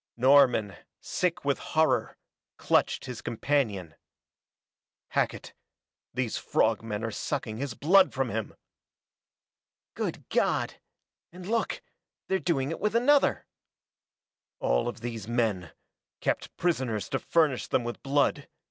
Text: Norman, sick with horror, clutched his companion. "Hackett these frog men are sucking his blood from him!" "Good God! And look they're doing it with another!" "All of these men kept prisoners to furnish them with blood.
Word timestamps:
Norman, 0.17 0.75
sick 0.99 1.45
with 1.45 1.59
horror, 1.59 2.17
clutched 2.57 3.05
his 3.05 3.21
companion. 3.21 3.93
"Hackett 5.09 5.53
these 6.11 6.37
frog 6.39 6.81
men 6.81 7.03
are 7.03 7.11
sucking 7.11 7.57
his 7.57 7.75
blood 7.75 8.11
from 8.11 8.29
him!" 8.31 8.55
"Good 9.93 10.27
God! 10.29 10.73
And 11.31 11.47
look 11.47 11.83
they're 12.29 12.39
doing 12.39 12.71
it 12.71 12.79
with 12.79 12.95
another!" 12.95 13.45
"All 14.59 14.87
of 14.87 15.01
these 15.01 15.27
men 15.27 15.71
kept 16.19 16.57
prisoners 16.57 17.07
to 17.09 17.19
furnish 17.19 17.67
them 17.67 17.83
with 17.83 18.01
blood. 18.01 18.47